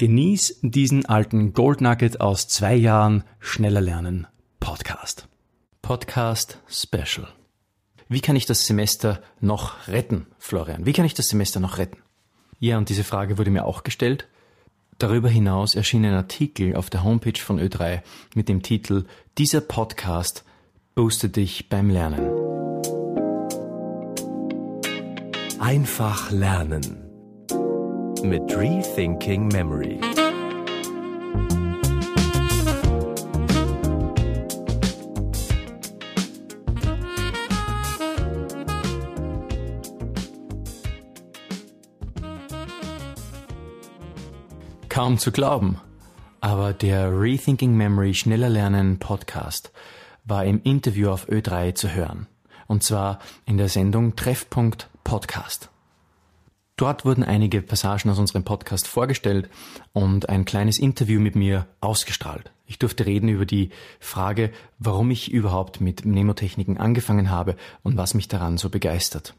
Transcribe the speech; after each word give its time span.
Genieß 0.00 0.60
diesen 0.62 1.04
alten 1.04 1.52
Gold 1.52 1.82
Nugget 1.82 2.22
aus 2.22 2.48
zwei 2.48 2.74
Jahren 2.74 3.22
schneller 3.38 3.82
lernen 3.82 4.26
Podcast. 4.58 5.28
Podcast 5.82 6.58
Special. 6.70 7.28
Wie 8.08 8.22
kann 8.22 8.34
ich 8.34 8.46
das 8.46 8.66
Semester 8.66 9.20
noch 9.42 9.88
retten, 9.88 10.26
Florian? 10.38 10.86
Wie 10.86 10.94
kann 10.94 11.04
ich 11.04 11.12
das 11.12 11.28
Semester 11.28 11.60
noch 11.60 11.76
retten? 11.76 11.98
Ja, 12.60 12.78
und 12.78 12.88
diese 12.88 13.04
Frage 13.04 13.36
wurde 13.36 13.50
mir 13.50 13.66
auch 13.66 13.82
gestellt. 13.82 14.26
Darüber 14.96 15.28
hinaus 15.28 15.74
erschien 15.74 16.06
ein 16.06 16.14
Artikel 16.14 16.76
auf 16.76 16.88
der 16.88 17.04
Homepage 17.04 17.38
von 17.38 17.60
Ö3 17.60 18.00
mit 18.34 18.48
dem 18.48 18.62
Titel 18.62 19.04
Dieser 19.36 19.60
Podcast 19.60 20.44
boostet 20.94 21.36
dich 21.36 21.68
beim 21.68 21.90
Lernen. 21.90 22.26
Einfach 25.58 26.30
lernen 26.30 27.09
mit 28.22 28.42
Rethinking 28.56 29.48
Memory. 29.48 29.98
Kaum 44.88 45.18
zu 45.18 45.32
glauben, 45.32 45.80
aber 46.40 46.72
der 46.72 47.18
Rethinking 47.18 47.74
Memory 47.74 48.14
Schneller 48.14 48.48
Lernen 48.48 48.98
Podcast 48.98 49.72
war 50.24 50.44
im 50.44 50.60
Interview 50.62 51.10
auf 51.10 51.28
Ö3 51.28 51.74
zu 51.74 51.94
hören. 51.94 52.26
Und 52.66 52.82
zwar 52.82 53.18
in 53.46 53.56
der 53.56 53.68
Sendung 53.68 54.14
Treffpunkt 54.14 54.90
Podcast. 55.04 55.69
Dort 56.80 57.04
wurden 57.04 57.22
einige 57.22 57.60
Passagen 57.60 58.08
aus 58.08 58.18
unserem 58.18 58.42
Podcast 58.42 58.88
vorgestellt 58.88 59.50
und 59.92 60.30
ein 60.30 60.46
kleines 60.46 60.78
Interview 60.78 61.20
mit 61.20 61.36
mir 61.36 61.66
ausgestrahlt. 61.82 62.52
Ich 62.66 62.78
durfte 62.78 63.04
reden 63.04 63.28
über 63.28 63.44
die 63.44 63.68
Frage, 63.98 64.50
warum 64.78 65.10
ich 65.10 65.30
überhaupt 65.30 65.82
mit 65.82 66.06
Mnemotechniken 66.06 66.78
angefangen 66.78 67.28
habe 67.28 67.56
und 67.82 67.98
was 67.98 68.14
mich 68.14 68.28
daran 68.28 68.56
so 68.56 68.70
begeistert. 68.70 69.34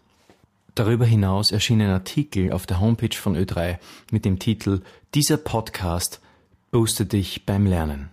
Darüber 0.75 1.03
hinaus 1.07 1.51
erschien 1.51 1.81
ein 1.81 1.89
Artikel 1.89 2.51
auf 2.51 2.67
der 2.67 2.79
Homepage 2.79 3.17
von 3.17 3.35
Ö3 3.35 3.79
mit 4.11 4.23
dem 4.23 4.37
Titel 4.37 4.81
Dieser 5.15 5.37
Podcast 5.37 6.21
boostet 6.69 7.11
dich 7.11 7.47
beim 7.47 7.65
Lernen. 7.65 8.11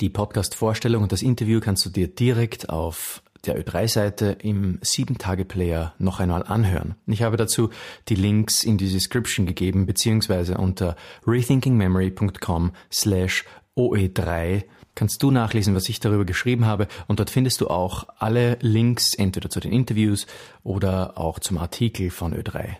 Die 0.00 0.10
Podcast-Vorstellung 0.10 1.02
und 1.02 1.10
das 1.10 1.22
Interview 1.22 1.58
kannst 1.58 1.84
du 1.86 1.90
dir 1.90 2.06
direkt 2.06 2.68
auf 2.68 3.20
der 3.44 3.60
Ö3-Seite 3.60 4.36
im 4.40 4.78
7-Tage-Player 4.80 5.94
noch 5.98 6.20
einmal 6.20 6.44
anhören. 6.44 6.94
Ich 7.06 7.22
habe 7.22 7.36
dazu 7.36 7.70
die 8.08 8.14
Links 8.14 8.64
in 8.64 8.78
die 8.78 8.90
Description 8.90 9.46
gegeben, 9.46 9.86
beziehungsweise 9.86 10.58
unter 10.58 10.96
rethinkingmemory.com 11.26 12.72
slash 12.90 13.44
OE3 13.76 14.64
kannst 14.94 15.22
du 15.22 15.30
nachlesen, 15.30 15.74
was 15.74 15.88
ich 15.88 16.00
darüber 16.00 16.24
geschrieben 16.24 16.66
habe 16.66 16.86
und 17.08 17.18
dort 17.18 17.30
findest 17.30 17.60
du 17.60 17.68
auch 17.68 18.06
alle 18.18 18.58
Links 18.60 19.14
entweder 19.14 19.48
zu 19.48 19.60
den 19.60 19.72
Interviews 19.72 20.26
oder 20.62 21.18
auch 21.18 21.38
zum 21.38 21.58
Artikel 21.58 22.10
von 22.10 22.34
Ö3. 22.34 22.76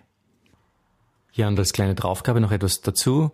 Ja, 1.33 1.47
und 1.47 1.57
als 1.57 1.73
kleine 1.73 1.95
Draufgabe 1.95 2.39
noch 2.39 2.51
etwas 2.51 2.81
dazu, 2.81 3.31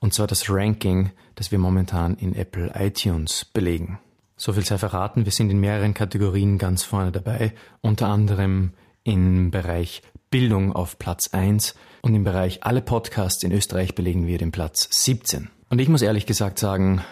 und 0.00 0.12
zwar 0.12 0.26
das 0.26 0.50
Ranking, 0.50 1.10
das 1.34 1.50
wir 1.50 1.58
momentan 1.58 2.14
in 2.16 2.34
Apple 2.34 2.72
iTunes 2.74 3.46
belegen. 3.46 3.98
So 4.40 4.52
viel 4.52 4.64
sei 4.64 4.78
verraten, 4.78 5.24
wir 5.24 5.32
sind 5.32 5.50
in 5.50 5.58
mehreren 5.58 5.94
Kategorien 5.94 6.58
ganz 6.58 6.84
vorne 6.84 7.10
dabei, 7.10 7.52
unter 7.80 8.06
anderem 8.06 8.72
im 9.02 9.50
Bereich 9.50 10.00
Bildung 10.30 10.72
auf 10.72 10.96
Platz 10.96 11.30
1 11.32 11.74
und 12.02 12.14
im 12.14 12.22
Bereich 12.22 12.62
alle 12.62 12.80
Podcasts 12.80 13.42
in 13.42 13.50
Österreich 13.50 13.96
belegen 13.96 14.28
wir 14.28 14.38
den 14.38 14.52
Platz 14.52 14.86
17. 14.92 15.50
Und 15.70 15.80
ich 15.80 15.88
muss 15.88 16.02
ehrlich 16.02 16.24
gesagt 16.24 16.60
sagen, 16.60 17.02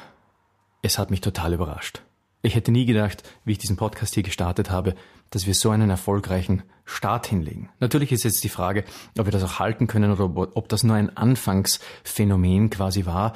es 0.82 0.98
hat 0.98 1.10
mich 1.10 1.20
total 1.20 1.52
überrascht. 1.52 2.00
Ich 2.42 2.54
hätte 2.54 2.70
nie 2.70 2.86
gedacht, 2.86 3.24
wie 3.44 3.52
ich 3.52 3.58
diesen 3.58 3.76
Podcast 3.76 4.14
hier 4.14 4.22
gestartet 4.22 4.70
habe, 4.70 4.94
dass 5.30 5.48
wir 5.48 5.54
so 5.54 5.70
einen 5.70 5.90
erfolgreichen 5.90 6.62
Start 6.84 7.26
hinlegen. 7.26 7.70
Natürlich 7.80 8.12
ist 8.12 8.22
jetzt 8.22 8.44
die 8.44 8.48
Frage, 8.48 8.84
ob 9.18 9.26
wir 9.26 9.32
das 9.32 9.42
auch 9.42 9.58
halten 9.58 9.88
können 9.88 10.12
oder 10.12 10.30
ob 10.56 10.68
das 10.68 10.84
nur 10.84 10.94
ein 10.94 11.16
Anfangsphänomen 11.16 12.70
quasi 12.70 13.04
war. 13.04 13.32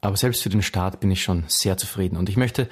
Aber 0.00 0.16
selbst 0.16 0.42
für 0.42 0.48
den 0.48 0.62
Start 0.62 1.00
bin 1.00 1.10
ich 1.10 1.22
schon 1.22 1.44
sehr 1.46 1.76
zufrieden. 1.76 2.16
Und 2.16 2.30
ich 2.30 2.38
möchte 2.38 2.70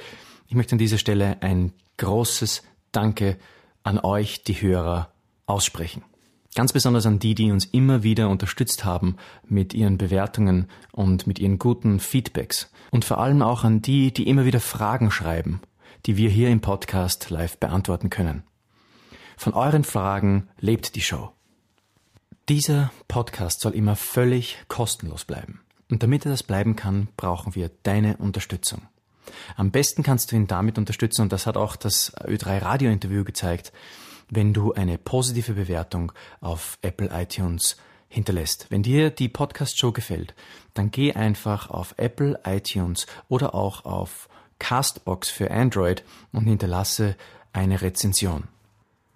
ich 0.52 0.56
möchte 0.56 0.72
an 0.72 0.78
dieser 0.78 0.98
Stelle 0.98 1.40
ein 1.40 1.72
großes 1.96 2.62
Danke 2.92 3.38
an 3.84 3.98
euch, 3.98 4.44
die 4.44 4.60
Hörer, 4.60 5.10
aussprechen. 5.46 6.04
Ganz 6.54 6.74
besonders 6.74 7.06
an 7.06 7.18
die, 7.18 7.34
die 7.34 7.50
uns 7.50 7.64
immer 7.64 8.02
wieder 8.02 8.28
unterstützt 8.28 8.84
haben 8.84 9.16
mit 9.48 9.72
ihren 9.72 9.96
Bewertungen 9.96 10.68
und 10.90 11.26
mit 11.26 11.38
ihren 11.38 11.58
guten 11.58 12.00
Feedbacks. 12.00 12.70
Und 12.90 13.06
vor 13.06 13.16
allem 13.16 13.40
auch 13.40 13.64
an 13.64 13.80
die, 13.80 14.12
die 14.12 14.28
immer 14.28 14.44
wieder 14.44 14.60
Fragen 14.60 15.10
schreiben, 15.10 15.62
die 16.04 16.18
wir 16.18 16.28
hier 16.28 16.50
im 16.50 16.60
Podcast 16.60 17.30
live 17.30 17.56
beantworten 17.56 18.10
können. 18.10 18.42
Von 19.38 19.54
euren 19.54 19.84
Fragen 19.84 20.50
lebt 20.60 20.96
die 20.96 21.00
Show. 21.00 21.32
Dieser 22.50 22.92
Podcast 23.08 23.62
soll 23.62 23.72
immer 23.72 23.96
völlig 23.96 24.58
kostenlos 24.68 25.24
bleiben. 25.24 25.62
Und 25.90 26.02
damit 26.02 26.26
er 26.26 26.30
das 26.30 26.42
bleiben 26.42 26.76
kann, 26.76 27.08
brauchen 27.16 27.54
wir 27.54 27.70
deine 27.84 28.18
Unterstützung. 28.18 28.82
Am 29.56 29.70
besten 29.70 30.02
kannst 30.02 30.32
du 30.32 30.36
ihn 30.36 30.46
damit 30.46 30.78
unterstützen, 30.78 31.22
und 31.22 31.32
das 31.32 31.46
hat 31.46 31.56
auch 31.56 31.76
das 31.76 32.16
Ö3 32.16 32.62
Radio-Interview 32.62 33.24
gezeigt, 33.24 33.72
wenn 34.30 34.52
du 34.54 34.72
eine 34.72 34.98
positive 34.98 35.52
Bewertung 35.52 36.12
auf 36.40 36.78
Apple 36.82 37.10
iTunes 37.12 37.76
hinterlässt. 38.08 38.66
Wenn 38.70 38.82
dir 38.82 39.10
die 39.10 39.28
Podcast-Show 39.28 39.92
gefällt, 39.92 40.34
dann 40.74 40.90
geh 40.90 41.12
einfach 41.12 41.70
auf 41.70 41.94
Apple 41.98 42.40
iTunes 42.44 43.06
oder 43.28 43.54
auch 43.54 43.84
auf 43.84 44.28
Castbox 44.58 45.30
für 45.30 45.50
Android 45.50 46.04
und 46.32 46.44
hinterlasse 46.44 47.16
eine 47.52 47.82
Rezension. 47.82 48.44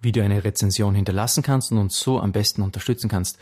Wie 0.01 0.11
du 0.11 0.23
eine 0.23 0.43
Rezension 0.43 0.93
hinterlassen 0.93 1.41
kannst 1.41 1.71
und 1.71 1.77
uns 1.77 1.99
so 1.99 2.19
am 2.19 2.31
besten 2.31 2.61
unterstützen 2.61 3.09
kannst, 3.09 3.39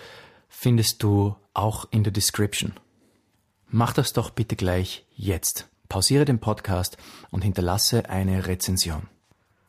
findest 0.47 1.03
du 1.03 1.35
auch 1.53 1.87
in 1.91 2.03
der 2.03 2.13
Description. 2.13 2.73
Mach 3.67 3.93
das 3.93 4.13
doch 4.13 4.29
bitte 4.29 4.55
gleich 4.55 5.05
jetzt. 5.15 5.67
Pausiere 5.89 6.25
den 6.25 6.39
Podcast 6.39 6.97
und 7.31 7.43
hinterlasse 7.43 8.09
eine 8.09 8.47
Rezension. 8.47 9.07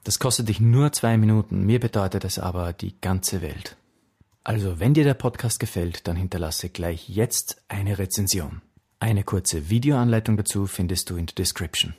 Das 0.05 0.19
kostet 0.19 0.49
dich 0.49 0.61
nur 0.61 0.93
zwei 0.93 1.17
Minuten, 1.17 1.67
mir 1.67 1.81
bedeutet 1.81 2.25
es 2.25 2.39
aber 2.39 2.73
die 2.73 2.95
ganze 3.01 3.43
Welt. 3.43 3.77
Also, 4.45 4.79
wenn 4.79 4.95
dir 4.95 5.03
der 5.03 5.15
Podcast 5.15 5.59
gefällt, 5.59 6.07
dann 6.07 6.15
hinterlasse 6.15 6.69
gleich 6.69 7.09
jetzt 7.09 7.61
eine 7.67 7.99
Rezension. 7.99 8.63
Eine 9.01 9.25
kurze 9.25 9.69
Videoanleitung 9.69 10.37
dazu 10.37 10.67
findest 10.67 11.11
du 11.11 11.17
in 11.17 11.27
der 11.27 11.35
Description. 11.35 11.95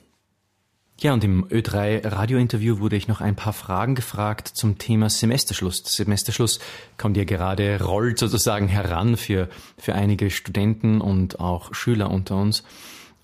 Ja, 1.00 1.12
und 1.12 1.22
im 1.22 1.46
Ö3 1.46 2.10
Radiointerview 2.10 2.80
wurde 2.80 2.96
ich 2.96 3.06
noch 3.06 3.20
ein 3.20 3.36
paar 3.36 3.52
Fragen 3.52 3.94
gefragt 3.94 4.48
zum 4.48 4.78
Thema 4.78 5.08
Semesterschluss. 5.08 5.84
Der 5.84 5.92
Semesterschluss 5.92 6.58
kommt 6.96 7.16
ja 7.16 7.22
gerade, 7.22 7.80
rollt 7.84 8.18
sozusagen 8.18 8.66
heran 8.66 9.16
für, 9.16 9.48
für 9.76 9.94
einige 9.94 10.30
Studenten 10.30 11.00
und 11.00 11.38
auch 11.38 11.72
Schüler 11.72 12.10
unter 12.10 12.36
uns. 12.36 12.64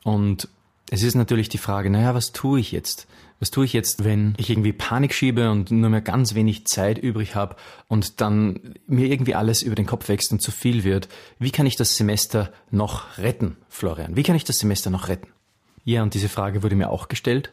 Und 0.05 0.49
es 0.91 1.03
ist 1.03 1.15
natürlich 1.15 1.49
die 1.49 1.59
Frage, 1.59 1.91
naja, 1.91 2.15
was 2.15 2.33
tue 2.33 2.61
ich 2.61 2.73
jetzt? 2.73 3.07
Was 3.41 3.51
tue 3.51 3.65
ich 3.65 3.73
jetzt, 3.73 4.05
wenn 4.05 4.35
ich 4.39 4.49
irgendwie 4.49 4.73
Panik 4.73 5.13
schiebe 5.13 5.51
und 5.51 5.71
nur 5.71 5.91
mehr 5.91 6.01
ganz 6.01 6.35
wenig 6.35 6.67
Zeit 6.67 6.99
übrig 6.99 7.35
habe 7.35 7.57
und 7.89 8.21
dann 8.21 8.75
mir 8.87 9.09
irgendwie 9.09 9.35
alles 9.35 9.63
über 9.63 9.75
den 9.75 9.87
Kopf 9.87 10.09
wächst 10.09 10.33
und 10.33 10.41
zu 10.41 10.51
viel 10.51 10.85
wird? 10.85 11.09
Wie 11.39 11.51
kann 11.51 11.67
ich 11.67 11.77
das 11.77 11.97
Semester 11.97 12.53
noch 12.71 13.19
retten, 13.19 13.57
Florian? 13.69 14.17
Wie 14.17 14.23
kann 14.23 14.37
ich 14.37 14.45
das 14.45 14.59
Semester 14.59 14.91
noch 14.91 15.09
retten? 15.09 15.29
Ja, 15.85 16.03
und 16.03 16.15
diese 16.15 16.29
Frage 16.29 16.63
wurde 16.63 16.77
mir 16.77 16.91
auch 16.91 17.09
gestellt. 17.09 17.53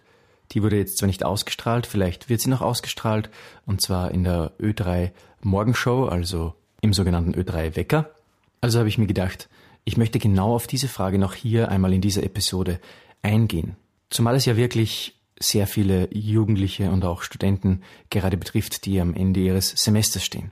Die 0.52 0.62
wurde 0.62 0.78
jetzt 0.78 0.98
zwar 0.98 1.08
nicht 1.08 1.26
ausgestrahlt, 1.26 1.88
vielleicht 1.88 2.30
wird 2.30 2.42
sie 2.42 2.50
noch 2.50 2.62
ausgestrahlt, 2.62 3.30
und 3.66 3.82
zwar 3.82 4.12
in 4.12 4.24
der 4.24 4.52
Ö3 4.60 5.12
Morgenshow, 5.42 6.06
also 6.06 6.54
im 6.82 6.94
sogenannten 6.94 7.34
Ö3 7.34 7.76
Wecker. 7.76 8.12
Also 8.60 8.80
habe 8.80 8.90
ich 8.90 8.98
mir 8.98 9.08
gedacht, 9.08 9.50
ich 9.84 9.98
möchte 9.98 10.20
genau 10.20 10.56
auf 10.56 10.68
diese 10.68 10.88
Frage 10.88 11.18
noch 11.18 11.34
hier 11.34 11.70
einmal 11.70 11.94
in 11.94 12.02
dieser 12.02 12.24
Episode 12.24 12.80
eingehen. 13.22 13.76
Zumal 14.10 14.36
es 14.36 14.46
ja 14.46 14.56
wirklich 14.56 15.20
sehr 15.40 15.68
viele 15.68 16.14
Jugendliche 16.14 16.92
und 16.92 17.04
auch 17.04 17.24
Studenten 17.24 17.82
gerade 18.10 18.38
betrifft, 18.38 18.86
die 18.86 19.02
am 19.02 19.14
Ende 19.14 19.40
ihres 19.40 19.70
Semesters 19.70 20.24
stehen. 20.24 20.52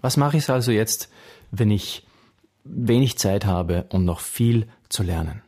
Was 0.00 0.16
mache 0.16 0.38
ich 0.38 0.48
also 0.48 0.72
jetzt, 0.72 1.10
wenn 1.50 1.70
ich 1.70 2.06
wenig 2.64 3.18
Zeit 3.18 3.44
habe 3.44 3.86
und 3.90 4.04
noch 4.04 4.20
viel 4.20 4.68
zu 4.88 5.02
lernen? 5.02 5.42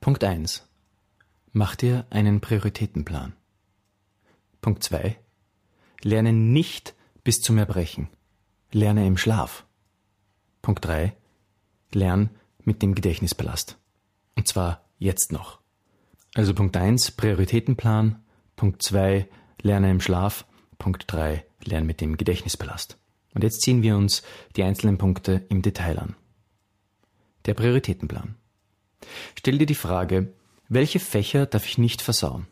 Punkt 0.00 0.22
eins: 0.24 0.68
Mach 1.52 1.76
dir 1.76 2.06
einen 2.10 2.40
Prioritätenplan. 2.40 3.32
Punkt 4.60 4.84
zwei: 4.84 5.18
Lerne 6.02 6.32
nicht 6.32 6.94
bis 7.24 7.40
zum 7.40 7.56
Erbrechen. 7.56 8.08
Lerne 8.70 9.06
im 9.06 9.16
Schlaf. 9.16 9.64
Punkt 10.60 10.84
drei: 10.84 11.16
Lern 11.92 12.30
mit 12.64 12.82
dem 12.82 12.94
Gedächtnispalast. 12.94 13.78
Und 14.36 14.48
zwar 14.48 14.84
jetzt 14.98 15.32
noch. 15.32 15.60
Also 16.34 16.54
Punkt 16.54 16.76
1, 16.76 17.12
Prioritätenplan. 17.12 18.22
Punkt 18.56 18.82
2, 18.82 19.28
Lerne 19.62 19.90
im 19.90 20.00
Schlaf. 20.00 20.46
Punkt 20.78 21.04
3, 21.06 21.44
Lerne 21.64 21.86
mit 21.86 22.00
dem 22.00 22.16
Gedächtnispalast. 22.16 22.96
Und 23.34 23.44
jetzt 23.44 23.62
ziehen 23.62 23.82
wir 23.82 23.96
uns 23.96 24.22
die 24.56 24.62
einzelnen 24.62 24.98
Punkte 24.98 25.44
im 25.48 25.62
Detail 25.62 25.98
an. 25.98 26.16
Der 27.46 27.54
Prioritätenplan. 27.54 28.36
Stell 29.38 29.58
dir 29.58 29.66
die 29.66 29.74
Frage, 29.74 30.32
welche 30.68 31.00
Fächer 31.00 31.46
darf 31.46 31.66
ich 31.66 31.78
nicht 31.78 32.02
versauen? 32.02 32.46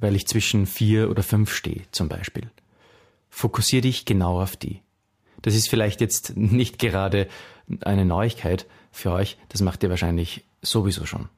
Weil 0.00 0.16
ich 0.16 0.26
zwischen 0.26 0.66
vier 0.66 1.10
oder 1.10 1.22
fünf 1.22 1.54
stehe, 1.54 1.82
zum 1.92 2.08
Beispiel. 2.08 2.50
Fokussiere 3.30 3.82
dich 3.82 4.04
genau 4.04 4.40
auf 4.40 4.56
die. 4.56 4.80
Das 5.42 5.54
ist 5.54 5.68
vielleicht 5.68 6.00
jetzt 6.00 6.36
nicht 6.36 6.78
gerade 6.78 7.28
eine 7.80 8.04
Neuigkeit 8.04 8.66
für 8.94 9.12
euch, 9.12 9.36
das 9.48 9.60
macht 9.60 9.82
ihr 9.82 9.90
wahrscheinlich 9.90 10.44
sowieso 10.62 11.04
schon. 11.04 11.28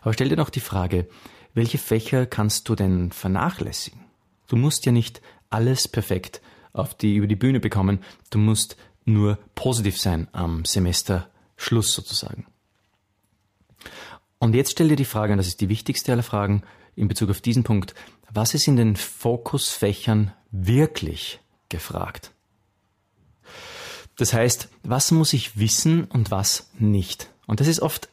Aber 0.00 0.12
stell 0.12 0.28
dir 0.28 0.36
noch 0.36 0.50
die 0.50 0.60
Frage, 0.60 1.06
welche 1.54 1.78
Fächer 1.78 2.26
kannst 2.26 2.68
du 2.68 2.74
denn 2.74 3.12
vernachlässigen? 3.12 4.00
Du 4.48 4.56
musst 4.56 4.86
ja 4.86 4.92
nicht 4.92 5.20
alles 5.50 5.86
perfekt 5.86 6.40
auf 6.72 6.94
die, 6.94 7.16
über 7.16 7.26
die 7.26 7.36
Bühne 7.36 7.60
bekommen, 7.60 8.00
du 8.30 8.38
musst 8.38 8.76
nur 9.04 9.38
positiv 9.54 10.00
sein 10.00 10.28
am 10.32 10.64
Semesterschluss 10.64 11.92
sozusagen. 11.92 12.46
Und 14.38 14.54
jetzt 14.54 14.72
stell 14.72 14.88
dir 14.88 14.96
die 14.96 15.04
Frage, 15.04 15.32
und 15.32 15.38
das 15.38 15.46
ist 15.46 15.60
die 15.60 15.68
wichtigste 15.68 16.12
aller 16.12 16.22
Fragen 16.22 16.62
in 16.96 17.08
Bezug 17.08 17.30
auf 17.30 17.40
diesen 17.40 17.62
Punkt, 17.62 17.94
was 18.32 18.54
ist 18.54 18.66
in 18.66 18.76
den 18.76 18.96
Fokusfächern 18.96 20.32
wirklich 20.50 21.40
gefragt? 21.68 22.31
Das 24.16 24.32
heißt, 24.32 24.68
was 24.82 25.10
muss 25.10 25.32
ich 25.32 25.58
wissen 25.58 26.04
und 26.04 26.30
was 26.30 26.70
nicht? 26.78 27.30
Und 27.46 27.60
das 27.60 27.66
ist 27.66 27.80
oft 27.80 28.08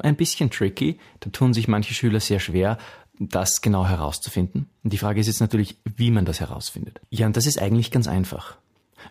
ein 0.00 0.16
bisschen 0.16 0.50
tricky. 0.50 0.98
Da 1.20 1.30
tun 1.30 1.52
sich 1.52 1.68
manche 1.68 1.94
Schüler 1.94 2.20
sehr 2.20 2.40
schwer, 2.40 2.78
das 3.18 3.60
genau 3.60 3.86
herauszufinden. 3.86 4.68
Und 4.82 4.92
die 4.92 4.98
Frage 4.98 5.20
ist 5.20 5.26
jetzt 5.26 5.40
natürlich, 5.40 5.76
wie 5.84 6.10
man 6.10 6.24
das 6.24 6.40
herausfindet. 6.40 7.00
Ja, 7.10 7.26
und 7.26 7.36
das 7.36 7.46
ist 7.46 7.60
eigentlich 7.60 7.90
ganz 7.90 8.08
einfach. 8.08 8.56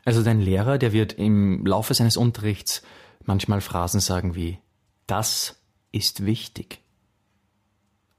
Also 0.06 0.24
dein 0.24 0.42
Lehrer, 0.42 0.78
der 0.78 0.94
wird 0.94 1.14
im 1.14 1.66
Laufe 1.66 1.94
seines 1.94 2.18
Unterrichts 2.18 2.82
manchmal 3.24 3.62
Phrasen 3.62 4.00
sagen 4.00 4.36
wie, 4.36 4.58
das 5.08 5.58
ist 5.92 6.26
wichtig. 6.26 6.80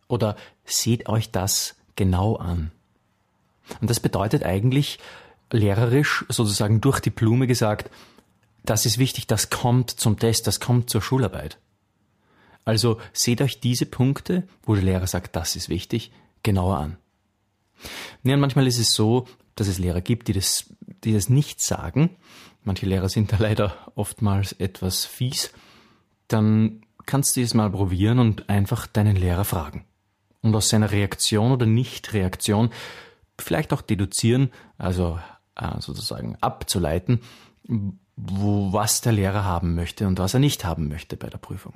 Oder 0.08 0.36
seht 0.64 1.08
euch 1.08 1.30
das 1.30 1.74
genau 1.96 2.36
an. 2.36 2.70
Und 3.80 3.88
das 3.88 4.00
bedeutet 4.00 4.44
eigentlich 4.44 4.98
lehrerisch 5.52 6.24
sozusagen 6.28 6.80
durch 6.80 7.00
die 7.00 7.10
Blume 7.10 7.46
gesagt, 7.46 7.90
das 8.64 8.86
ist 8.86 8.98
wichtig, 8.98 9.26
das 9.26 9.50
kommt 9.50 9.90
zum 9.90 10.18
Test, 10.18 10.46
das 10.46 10.60
kommt 10.60 10.90
zur 10.90 11.02
Schularbeit. 11.02 11.58
Also 12.64 13.00
seht 13.12 13.42
euch 13.42 13.60
diese 13.60 13.86
Punkte, 13.86 14.44
wo 14.62 14.74
der 14.74 14.84
Lehrer 14.84 15.06
sagt, 15.06 15.34
das 15.34 15.56
ist 15.56 15.68
wichtig, 15.68 16.12
genauer 16.42 16.78
an. 16.78 16.96
Ja, 18.22 18.36
manchmal 18.36 18.68
ist 18.68 18.78
es 18.78 18.94
so, 18.94 19.26
dass 19.56 19.66
es 19.66 19.78
Lehrer 19.78 20.00
gibt, 20.00 20.28
die 20.28 20.32
das, 20.32 20.72
die 21.04 21.12
das 21.12 21.28
nicht 21.28 21.60
sagen. 21.60 22.10
Manche 22.62 22.86
Lehrer 22.86 23.08
sind 23.08 23.32
da 23.32 23.36
leider 23.38 23.92
oftmals 23.96 24.52
etwas 24.52 25.04
fies. 25.04 25.52
Dann 26.28 26.82
kannst 27.04 27.36
du 27.36 27.42
es 27.42 27.54
mal 27.54 27.70
probieren 27.70 28.20
und 28.20 28.48
einfach 28.48 28.86
deinen 28.86 29.16
Lehrer 29.16 29.44
fragen. 29.44 29.84
Und 30.40 30.54
aus 30.54 30.68
seiner 30.68 30.92
Reaktion 30.92 31.52
oder 31.52 31.66
Nichtreaktion 31.66 32.70
vielleicht 33.38 33.72
auch 33.72 33.82
deduzieren, 33.82 34.50
also 34.78 35.18
sozusagen 35.80 36.36
abzuleiten, 36.40 37.20
wo, 38.16 38.72
was 38.72 39.00
der 39.00 39.12
Lehrer 39.12 39.44
haben 39.44 39.74
möchte 39.74 40.06
und 40.06 40.18
was 40.18 40.34
er 40.34 40.40
nicht 40.40 40.64
haben 40.64 40.88
möchte 40.88 41.16
bei 41.16 41.28
der 41.28 41.38
Prüfung. 41.38 41.74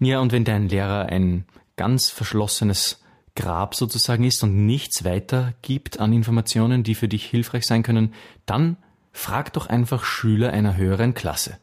Ja, 0.00 0.20
und 0.20 0.32
wenn 0.32 0.44
dein 0.44 0.68
Lehrer 0.68 1.06
ein 1.06 1.44
ganz 1.76 2.08
verschlossenes 2.08 3.02
Grab 3.34 3.74
sozusagen 3.74 4.24
ist 4.24 4.42
und 4.42 4.66
nichts 4.66 5.04
weiter 5.04 5.54
gibt 5.62 6.00
an 6.00 6.12
Informationen, 6.12 6.82
die 6.82 6.94
für 6.94 7.08
dich 7.08 7.24
hilfreich 7.24 7.66
sein 7.66 7.82
können, 7.82 8.12
dann 8.46 8.76
frag 9.12 9.52
doch 9.52 9.66
einfach 9.66 10.04
Schüler 10.04 10.52
einer 10.52 10.76
höheren 10.76 11.14
Klasse, 11.14 11.58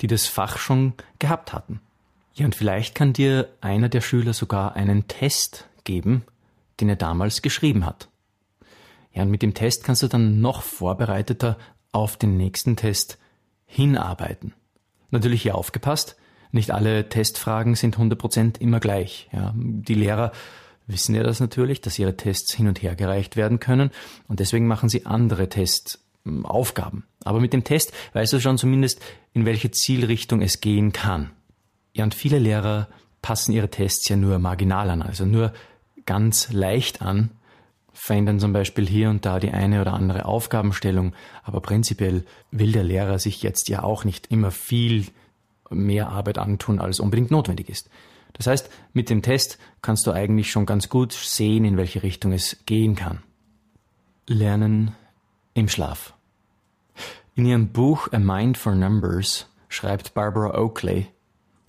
die 0.00 0.06
das 0.06 0.26
Fach 0.26 0.58
schon 0.58 0.94
gehabt 1.18 1.52
hatten. 1.52 1.80
Ja, 2.34 2.46
und 2.46 2.54
vielleicht 2.56 2.94
kann 2.94 3.12
dir 3.12 3.48
einer 3.60 3.88
der 3.88 4.00
Schüler 4.00 4.32
sogar 4.32 4.74
einen 4.74 5.06
Test 5.06 5.68
geben, 5.84 6.24
den 6.80 6.88
er 6.88 6.96
damals 6.96 7.42
geschrieben 7.42 7.86
hat. 7.86 8.08
Ja, 9.14 9.22
und 9.22 9.30
mit 9.30 9.42
dem 9.42 9.54
Test 9.54 9.84
kannst 9.84 10.02
du 10.02 10.08
dann 10.08 10.40
noch 10.40 10.62
vorbereiteter 10.62 11.56
auf 11.92 12.16
den 12.16 12.36
nächsten 12.36 12.76
Test 12.76 13.18
hinarbeiten. 13.64 14.52
Natürlich 15.10 15.42
hier 15.42 15.54
aufgepasst, 15.54 16.16
nicht 16.50 16.72
alle 16.72 17.08
Testfragen 17.08 17.74
sind 17.74 17.96
100% 17.96 18.60
immer 18.60 18.80
gleich. 18.80 19.28
Ja. 19.32 19.54
Die 19.56 19.94
Lehrer 19.94 20.32
wissen 20.86 21.14
ja 21.14 21.22
das 21.22 21.40
natürlich, 21.40 21.80
dass 21.80 21.98
ihre 21.98 22.16
Tests 22.16 22.54
hin 22.54 22.68
und 22.68 22.82
her 22.82 22.94
gereicht 22.94 23.36
werden 23.36 23.60
können 23.60 23.90
und 24.28 24.40
deswegen 24.40 24.66
machen 24.66 24.88
sie 24.88 25.06
andere 25.06 25.48
Testaufgaben. 25.48 27.04
Aber 27.24 27.40
mit 27.40 27.52
dem 27.52 27.64
Test 27.64 27.92
weißt 28.12 28.32
du 28.32 28.40
schon 28.40 28.58
zumindest, 28.58 29.00
in 29.32 29.46
welche 29.46 29.70
Zielrichtung 29.70 30.42
es 30.42 30.60
gehen 30.60 30.92
kann. 30.92 31.30
Ja, 31.92 32.04
und 32.04 32.14
viele 32.14 32.38
Lehrer 32.38 32.88
passen 33.22 33.52
ihre 33.52 33.70
Tests 33.70 34.08
ja 34.08 34.16
nur 34.16 34.38
marginal 34.38 34.90
an, 34.90 35.02
also 35.02 35.24
nur 35.24 35.52
ganz 36.06 36.52
leicht 36.52 37.00
an, 37.00 37.30
verändern 37.94 38.40
zum 38.40 38.52
Beispiel 38.52 38.86
hier 38.86 39.08
und 39.08 39.24
da 39.24 39.40
die 39.40 39.52
eine 39.52 39.80
oder 39.80 39.94
andere 39.94 40.26
Aufgabenstellung, 40.26 41.14
aber 41.42 41.60
prinzipiell 41.60 42.26
will 42.50 42.72
der 42.72 42.84
Lehrer 42.84 43.18
sich 43.18 43.42
jetzt 43.42 43.68
ja 43.68 43.82
auch 43.82 44.04
nicht 44.04 44.26
immer 44.30 44.50
viel 44.50 45.06
mehr 45.70 46.08
Arbeit 46.10 46.38
antun, 46.38 46.80
als 46.80 47.00
unbedingt 47.00 47.30
notwendig 47.30 47.68
ist. 47.70 47.88
Das 48.34 48.48
heißt, 48.48 48.68
mit 48.92 49.08
dem 49.10 49.22
Test 49.22 49.58
kannst 49.80 50.06
du 50.06 50.12
eigentlich 50.12 50.50
schon 50.50 50.66
ganz 50.66 50.88
gut 50.88 51.12
sehen, 51.12 51.64
in 51.64 51.76
welche 51.76 52.02
Richtung 52.02 52.32
es 52.32 52.58
gehen 52.66 52.96
kann. 52.96 53.22
Lernen 54.26 54.94
im 55.54 55.68
Schlaf. 55.68 56.14
In 57.36 57.46
ihrem 57.46 57.68
Buch 57.68 58.08
A 58.12 58.18
Mind 58.18 58.58
for 58.58 58.74
Numbers 58.74 59.46
schreibt 59.68 60.14
Barbara 60.14 60.58
Oakley 60.58 61.08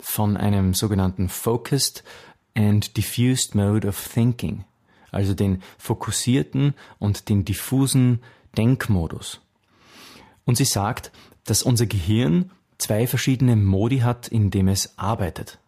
von 0.00 0.36
einem 0.36 0.74
sogenannten 0.74 1.28
Focused 1.28 2.04
and 2.56 2.96
Diffused 2.96 3.54
Mode 3.54 3.86
of 3.86 4.08
Thinking, 4.08 4.64
also 5.10 5.34
den 5.34 5.62
fokussierten 5.78 6.74
und 6.98 7.28
den 7.28 7.44
diffusen 7.44 8.20
Denkmodus. 8.56 9.40
Und 10.44 10.56
sie 10.56 10.64
sagt, 10.64 11.12
dass 11.44 11.62
unser 11.62 11.86
Gehirn 11.86 12.50
zwei 12.78 13.06
verschiedene 13.06 13.56
Modi 13.56 13.98
hat, 13.98 14.28
in 14.28 14.50
dem 14.50 14.68
es 14.68 14.98
arbeitet. 14.98 15.58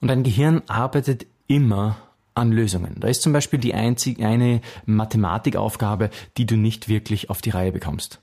Und 0.00 0.10
ein 0.10 0.22
Gehirn 0.22 0.62
arbeitet 0.66 1.26
immer 1.46 1.96
an 2.34 2.52
Lösungen. 2.52 2.96
Da 3.00 3.08
ist 3.08 3.22
zum 3.22 3.32
Beispiel 3.32 3.58
die 3.58 3.74
einzige, 3.74 4.26
eine 4.26 4.60
Mathematikaufgabe, 4.84 6.10
die 6.36 6.46
du 6.46 6.56
nicht 6.56 6.88
wirklich 6.88 7.30
auf 7.30 7.40
die 7.40 7.50
Reihe 7.50 7.72
bekommst. 7.72 8.20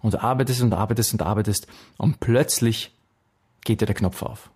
Und 0.00 0.14
du 0.14 0.22
arbeitest 0.22 0.62
und 0.62 0.72
arbeitest 0.72 1.12
und 1.12 1.22
arbeitest 1.22 1.66
und 1.96 2.20
plötzlich 2.20 2.92
geht 3.62 3.80
dir 3.80 3.86
der 3.86 3.96
Knopf 3.96 4.22
auf. 4.22 4.50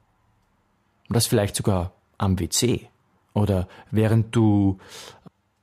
Und 1.09 1.17
das 1.17 1.27
vielleicht 1.27 1.57
sogar 1.57 1.93
am 2.17 2.39
WC 2.39 2.89
oder 3.35 3.69
während 3.91 4.35
du 4.35 4.79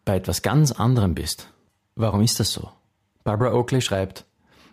bei 0.05 0.15
etwas 0.15 0.41
ganz 0.41 0.71
anderem 0.71 1.15
bist. 1.15 1.51
Warum 1.95 2.21
ist 2.21 2.39
das 2.39 2.51
so? 2.51 2.69
Barbara 3.23 3.53
Oakley 3.53 3.81
schreibt, 3.81 4.25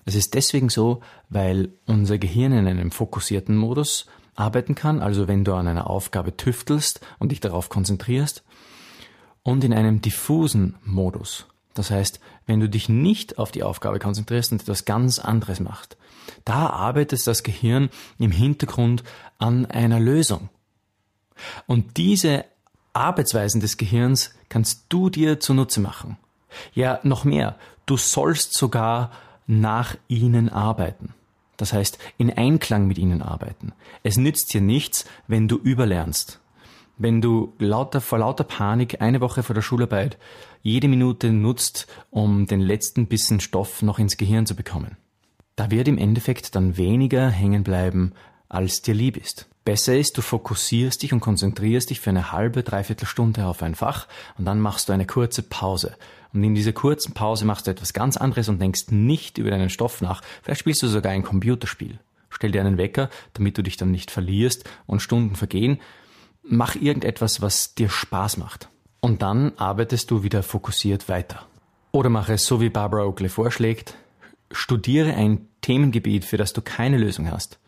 es 0.05 0.15
ist 0.15 0.35
deswegen 0.35 0.69
so, 0.69 1.01
weil 1.29 1.71
unser 1.87 2.19
Gehirn 2.19 2.53
in 2.53 2.67
einem 2.67 2.93
fokussierten 2.93 3.57
Modus 3.57 4.07
arbeiten 4.37 4.75
kann, 4.75 5.01
also 5.01 5.27
wenn 5.27 5.45
du 5.45 5.55
an 5.55 5.67
einer 5.67 5.91
Aufgabe 5.91 6.37
tüftelst 6.37 7.01
und 7.19 7.33
dich 7.33 7.41
darauf 7.41 7.69
konzentrierst, 7.69 8.45
und 9.43 9.63
in 9.63 9.73
einem 9.73 10.01
diffusen 10.01 10.75
Modus. 10.85 11.47
Das 11.75 11.91
heißt, 11.91 12.21
wenn 12.47 12.59
du 12.59 12.69
dich 12.69 12.89
nicht 12.89 13.39
auf 13.39 13.53
die 13.53 13.63
Aufgabe 13.63 13.99
konzentrierst 14.01 14.51
und 14.51 14.63
etwas 14.63 14.85
ganz 14.85 15.19
anderes 15.19 15.61
machst, 15.61 15.97
da 16.45 16.69
arbeitet 16.71 17.25
das 17.27 17.43
Gehirn 17.43 17.91
im 18.19 18.33
Hintergrund 18.33 19.05
an 19.39 19.67
einer 19.67 20.01
Lösung. 20.01 20.49
Und 21.67 21.97
diese 21.97 22.45
Arbeitsweisen 22.97 23.61
des 23.61 23.77
Gehirns 23.77 24.35
kannst 24.49 24.87
du 24.89 25.11
dir 25.11 25.41
zunutze 25.41 25.81
machen. 25.81 26.17
Ja, 26.75 27.01
noch 27.03 27.25
mehr, 27.25 27.57
du 27.87 27.97
sollst 27.97 28.57
sogar 28.57 29.11
nach 29.47 29.97
ihnen 30.09 30.49
arbeiten. 30.49 31.15
Das 31.57 31.73
heißt, 31.73 31.99
in 32.19 32.31
Einklang 32.31 32.87
mit 32.87 32.99
ihnen 32.99 33.23
arbeiten. 33.23 33.73
Es 34.03 34.17
nützt 34.17 34.53
dir 34.53 34.61
nichts, 34.61 35.07
wenn 35.27 35.49
du 35.49 35.57
überlernst. 35.57 36.41
Wenn 36.99 37.21
du 37.21 37.53
lauter, 37.59 38.01
vor 38.01 38.19
lauter 38.19 38.45
Panik 38.45 39.03
eine 39.03 39.21
Woche 39.21 39.43
vor 39.43 39.55
der 39.55 39.63
Schularbeit 39.63 40.19
jede 40.63 40.89
Minute 40.89 41.31
nutzt, 41.31 41.87
um 42.11 42.47
den 42.47 42.61
letzten 42.61 43.07
Bissen 43.07 43.41
Stoff 43.41 43.83
noch 43.83 43.99
ins 43.99 44.17
Gehirn 44.17 44.47
zu 44.47 44.57
bekommen. 44.57 44.97
Da 45.57 45.71
wird 45.71 45.89
im 45.89 45.99
Endeffekt 45.99 46.55
dann 46.55 46.77
weniger 46.77 47.29
hängen 47.29 47.65
bleiben, 47.65 48.13
als 48.49 48.83
dir 48.83 48.95
lieb 48.95 49.17
ist. 49.17 49.49
Besser 49.67 49.99
ist, 49.99 50.17
du 50.17 50.23
fokussierst 50.23 51.03
dich 51.03 51.13
und 51.13 51.19
konzentrierst 51.19 51.91
dich 51.91 51.99
für 51.99 52.11
eine 52.11 52.31
halbe, 52.31 52.63
dreiviertel 52.63 53.05
Stunde 53.05 53.47
auf 53.47 53.65
ein 53.65 53.75
Fach 53.75 54.07
und 54.39 54.45
dann 54.45 54.61
machst 54.61 54.89
du 54.89 54.93
eine 54.93 55.07
kurze 55.07 55.43
Pause. 55.43 55.97
Und 56.33 56.45
in 56.45 56.55
dieser 56.55 56.73
kurzen 56.73 57.15
Pause 57.15 57.45
machst 57.45 57.67
du 57.67 57.73
etwas 57.73 57.93
ganz 57.93 58.17
anderes 58.17 58.49
und 58.49 58.61
denkst 58.61 58.93
nicht 58.93 59.39
über 59.39 59.51
deinen 59.51 59.69
Stoff 59.69 60.03
nach. 60.03 60.23
Vielleicht 60.45 60.61
spielst 60.61 60.85
du 60.85 60.87
sogar 60.87 61.11
ein 61.11 61.25
Computerspiel. 61.25 61.99
Stell 62.31 62.53
dir 62.53 62.61
einen 62.61 62.79
Wecker, 62.79 63.11
damit 63.33 63.59
du 63.59 63.63
dich 63.63 63.77
dann 63.77 63.91
nicht 63.91 64.13
verlierst 64.13 64.71
und 64.87 65.03
Stunden 65.03 65.35
vergehen. 65.35 65.81
Mach 66.45 66.77
irgendetwas, 66.77 67.43
was 67.43 67.75
dir 67.75 67.89
Spaß 67.89 68.37
macht. 68.37 68.69
Und 69.01 69.23
dann 69.23 69.51
arbeitest 69.57 70.13
du 70.13 70.23
wieder 70.23 70.45
fokussiert 70.45 71.09
weiter. 71.09 71.45
Oder 71.91 72.09
mach 72.09 72.29
es 72.29 72.47
so, 72.47 72.61
wie 72.61 72.71
Barbara 72.71 73.03
Oakley 73.03 73.29
vorschlägt. 73.29 73.97
Studiere 74.53 75.15
ein 75.15 75.49
Themengebiet, 75.61 76.25
für 76.25 76.37
das 76.37 76.53
du 76.53 76.63
keine 76.63 76.99
Lösung 76.99 77.29
hast 77.33 77.59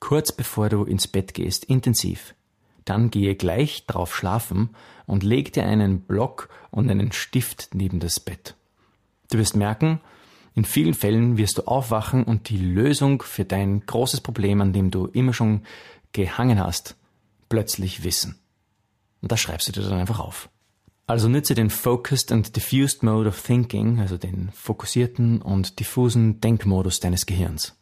kurz 0.00 0.32
bevor 0.32 0.68
du 0.68 0.84
ins 0.84 1.08
Bett 1.08 1.34
gehst, 1.34 1.64
intensiv. 1.64 2.34
Dann 2.84 3.10
gehe 3.10 3.34
gleich 3.34 3.86
drauf 3.86 4.14
schlafen 4.14 4.70
und 5.06 5.22
leg 5.22 5.52
dir 5.52 5.66
einen 5.66 6.02
Block 6.02 6.48
und 6.70 6.90
einen 6.90 7.12
Stift 7.12 7.70
neben 7.72 8.00
das 8.00 8.20
Bett. 8.20 8.54
Du 9.30 9.38
wirst 9.38 9.56
merken, 9.56 10.00
in 10.54 10.64
vielen 10.64 10.94
Fällen 10.94 11.36
wirst 11.36 11.58
du 11.58 11.62
aufwachen 11.66 12.24
und 12.24 12.48
die 12.48 12.58
Lösung 12.58 13.22
für 13.22 13.44
dein 13.44 13.84
großes 13.84 14.20
Problem, 14.20 14.60
an 14.60 14.72
dem 14.72 14.90
du 14.90 15.06
immer 15.06 15.32
schon 15.32 15.62
gehangen 16.12 16.60
hast, 16.60 16.96
plötzlich 17.48 18.04
wissen. 18.04 18.38
Und 19.20 19.32
das 19.32 19.40
schreibst 19.40 19.68
du 19.68 19.72
dir 19.72 19.82
dann 19.82 19.98
einfach 19.98 20.20
auf. 20.20 20.48
Also 21.06 21.28
nütze 21.28 21.54
den 21.54 21.70
Focused 21.70 22.32
and 22.32 22.56
Diffused 22.56 23.02
Mode 23.02 23.28
of 23.28 23.40
Thinking, 23.40 24.00
also 24.00 24.16
den 24.16 24.50
fokussierten 24.52 25.40
und 25.40 25.78
diffusen 25.78 26.40
Denkmodus 26.40 27.00
deines 27.00 27.26
Gehirns. 27.26 27.76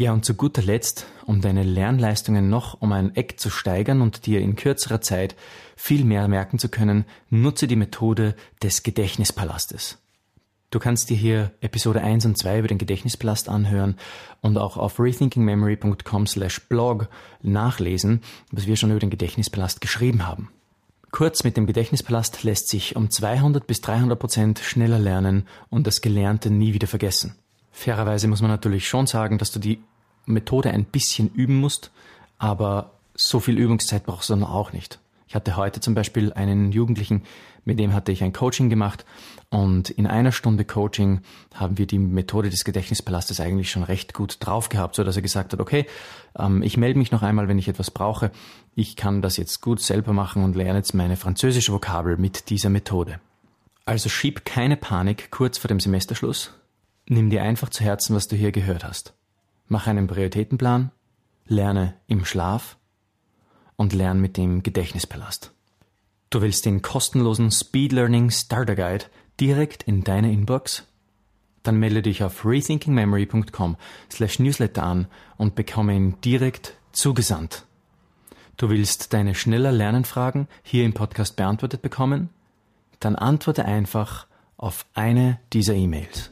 Ja, 0.00 0.14
und 0.14 0.24
zu 0.24 0.32
guter 0.32 0.62
Letzt, 0.62 1.04
um 1.26 1.42
deine 1.42 1.62
Lernleistungen 1.62 2.48
noch 2.48 2.80
um 2.80 2.90
ein 2.92 3.14
Eck 3.16 3.38
zu 3.38 3.50
steigern 3.50 4.00
und 4.00 4.24
dir 4.24 4.40
in 4.40 4.56
kürzerer 4.56 5.02
Zeit 5.02 5.36
viel 5.76 6.06
mehr 6.06 6.26
merken 6.26 6.58
zu 6.58 6.70
können, 6.70 7.04
nutze 7.28 7.66
die 7.66 7.76
Methode 7.76 8.34
des 8.62 8.82
Gedächtnispalastes. 8.82 9.98
Du 10.70 10.78
kannst 10.78 11.10
dir 11.10 11.18
hier 11.18 11.52
Episode 11.60 12.00
1 12.00 12.24
und 12.24 12.38
2 12.38 12.60
über 12.60 12.68
den 12.68 12.78
Gedächtnispalast 12.78 13.50
anhören 13.50 13.96
und 14.40 14.56
auch 14.56 14.78
auf 14.78 14.98
rethinkingmemory.com 14.98 16.26
slash 16.26 16.66
blog 16.66 17.10
nachlesen, 17.42 18.22
was 18.52 18.66
wir 18.66 18.76
schon 18.76 18.92
über 18.92 19.00
den 19.00 19.10
Gedächtnispalast 19.10 19.82
geschrieben 19.82 20.26
haben. 20.26 20.48
Kurz 21.10 21.44
mit 21.44 21.58
dem 21.58 21.66
Gedächtnispalast 21.66 22.42
lässt 22.42 22.70
sich 22.70 22.96
um 22.96 23.10
200 23.10 23.66
bis 23.66 23.82
300 23.82 24.18
Prozent 24.18 24.60
schneller 24.60 24.98
lernen 24.98 25.46
und 25.68 25.86
das 25.86 26.00
Gelernte 26.00 26.50
nie 26.50 26.72
wieder 26.72 26.86
vergessen. 26.86 27.34
Fairerweise 27.70 28.28
muss 28.28 28.40
man 28.40 28.50
natürlich 28.50 28.88
schon 28.88 29.06
sagen, 29.06 29.36
dass 29.36 29.52
du 29.52 29.58
die 29.58 29.82
Methode 30.30 30.70
ein 30.70 30.84
bisschen 30.84 31.30
üben 31.34 31.56
musst, 31.56 31.90
aber 32.38 32.92
so 33.14 33.40
viel 33.40 33.58
Übungszeit 33.58 34.06
brauchst 34.06 34.30
du 34.30 34.34
dann 34.34 34.44
auch 34.44 34.72
nicht. 34.72 34.98
Ich 35.28 35.34
hatte 35.36 35.56
heute 35.56 35.80
zum 35.80 35.94
Beispiel 35.94 36.32
einen 36.32 36.72
Jugendlichen, 36.72 37.22
mit 37.64 37.78
dem 37.78 37.92
hatte 37.92 38.10
ich 38.10 38.24
ein 38.24 38.32
Coaching 38.32 38.68
gemacht 38.68 39.04
und 39.48 39.90
in 39.90 40.08
einer 40.08 40.32
Stunde 40.32 40.64
Coaching 40.64 41.20
haben 41.54 41.78
wir 41.78 41.86
die 41.86 41.98
Methode 41.98 42.50
des 42.50 42.64
Gedächtnispalastes 42.64 43.38
eigentlich 43.38 43.70
schon 43.70 43.84
recht 43.84 44.12
gut 44.12 44.38
drauf 44.40 44.70
gehabt, 44.70 44.96
so 44.96 45.04
dass 45.04 45.14
er 45.14 45.22
gesagt 45.22 45.52
hat, 45.52 45.60
okay, 45.60 45.86
ähm, 46.36 46.62
ich 46.62 46.76
melde 46.76 46.98
mich 46.98 47.12
noch 47.12 47.22
einmal, 47.22 47.46
wenn 47.46 47.58
ich 47.58 47.68
etwas 47.68 47.92
brauche. 47.92 48.32
Ich 48.74 48.96
kann 48.96 49.22
das 49.22 49.36
jetzt 49.36 49.60
gut 49.60 49.80
selber 49.80 50.12
machen 50.12 50.42
und 50.42 50.56
lerne 50.56 50.78
jetzt 50.78 50.94
meine 50.94 51.16
französische 51.16 51.72
Vokabel 51.72 52.16
mit 52.16 52.50
dieser 52.50 52.70
Methode. 52.70 53.20
Also 53.84 54.08
schieb 54.08 54.44
keine 54.44 54.76
Panik 54.76 55.30
kurz 55.30 55.58
vor 55.58 55.68
dem 55.68 55.80
Semesterschluss. 55.80 56.54
Nimm 57.06 57.30
dir 57.30 57.42
einfach 57.42 57.68
zu 57.68 57.84
Herzen, 57.84 58.16
was 58.16 58.28
du 58.28 58.36
hier 58.36 58.52
gehört 58.52 58.84
hast. 58.84 59.14
Mach 59.72 59.86
einen 59.86 60.08
Prioritätenplan, 60.08 60.90
lerne 61.46 61.94
im 62.08 62.24
Schlaf 62.24 62.76
und 63.76 63.92
lerne 63.92 64.18
mit 64.18 64.36
dem 64.36 64.64
Gedächtnispalast. 64.64 65.52
Du 66.28 66.42
willst 66.42 66.66
den 66.66 66.82
kostenlosen 66.82 67.52
Speed 67.52 67.92
Learning 67.92 68.30
Starter 68.30 68.74
Guide 68.74 69.04
direkt 69.38 69.84
in 69.84 70.02
deine 70.02 70.32
Inbox? 70.32 70.88
Dann 71.62 71.76
melde 71.76 72.02
dich 72.02 72.24
auf 72.24 72.44
rethinkingmemory.com 72.44 73.76
slash 74.10 74.40
newsletter 74.40 74.82
an 74.82 75.06
und 75.36 75.54
bekomme 75.54 75.94
ihn 75.94 76.20
direkt 76.20 76.74
zugesandt. 76.90 77.64
Du 78.56 78.70
willst 78.70 79.12
deine 79.12 79.36
schneller 79.36 79.70
Lernenfragen 79.70 80.48
hier 80.64 80.84
im 80.84 80.94
Podcast 80.94 81.36
beantwortet 81.36 81.80
bekommen? 81.80 82.30
Dann 82.98 83.14
antworte 83.14 83.66
einfach 83.66 84.26
auf 84.56 84.84
eine 84.94 85.38
dieser 85.52 85.74
E-Mails. 85.74 86.28